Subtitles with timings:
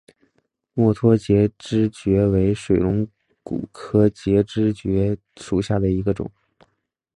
[0.73, 3.07] 墨脱节肢蕨为水龙
[3.43, 6.31] 骨科节肢蕨属下的一个种。